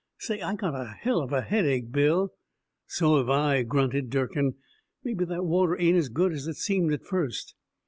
"Say, 0.17 0.41
I 0.41 0.55
got 0.55 0.73
a 0.73 0.95
hell 0.99 1.21
of 1.21 1.31
a 1.31 1.41
headache, 1.43 1.91
Bill." 1.91 2.33
"So've 2.87 3.29
I," 3.29 3.61
grunted 3.61 4.09
Durkin. 4.09 4.55
"Maybe 5.03 5.25
that 5.25 5.45
water 5.45 5.79
ain't 5.79 5.95
as 5.95 6.09
good 6.09 6.31
as 6.31 6.47
it 6.47 6.55
seemed 6.55 6.91
at 6.91 7.05
first." 7.05 7.53